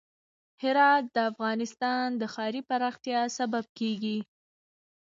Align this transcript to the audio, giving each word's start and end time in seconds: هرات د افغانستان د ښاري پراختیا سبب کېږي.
هرات 0.61 1.03
د 1.15 1.17
افغانستان 1.31 2.05
د 2.21 2.23
ښاري 2.33 2.61
پراختیا 2.69 3.21
سبب 3.37 3.65
کېږي. 3.79 4.19